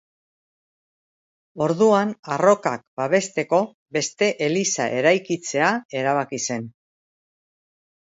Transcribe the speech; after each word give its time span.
Orduan, 1.65 2.15
arrokak 2.37 2.85
babesteko, 3.03 3.61
beste 4.01 4.33
eliza 4.49 4.91
eraikitzea 5.05 5.73
erabaki 6.03 6.45
zen. 6.49 6.71